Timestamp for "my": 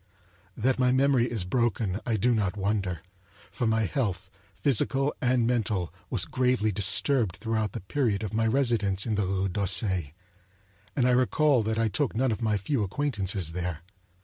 0.79-0.91, 3.67-3.85, 8.33-8.47, 12.41-12.57